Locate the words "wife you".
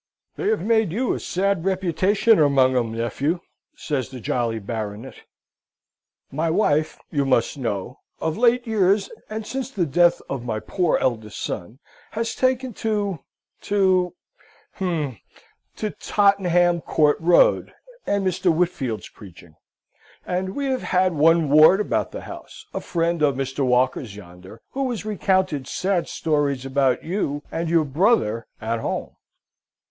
6.49-7.23